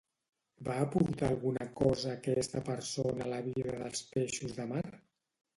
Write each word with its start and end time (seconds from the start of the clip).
Va 0.69 0.77
aportar 0.85 1.27
alguna 1.33 1.67
cosa 1.81 2.13
aquesta 2.15 2.63
persona 2.71 3.29
a 3.29 3.31
la 3.35 3.43
vida 3.51 3.79
dels 3.85 4.03
peixos 4.15 4.59
de 4.61 4.67
mar? 4.77 4.87